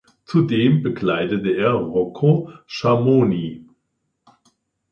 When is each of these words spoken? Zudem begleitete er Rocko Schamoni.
Zudem 0.25 0.81
begleitete 0.81 1.51
er 1.55 1.73
Rocko 1.73 2.49
Schamoni. 2.65 3.67